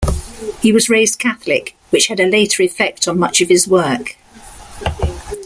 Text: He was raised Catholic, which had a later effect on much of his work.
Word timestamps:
He 0.63 0.71
was 0.71 0.89
raised 0.89 1.19
Catholic, 1.19 1.75
which 1.91 2.07
had 2.07 2.19
a 2.19 2.25
later 2.25 2.63
effect 2.63 3.07
on 3.07 3.19
much 3.19 3.39
of 3.39 3.49
his 3.49 3.67
work. 3.67 4.17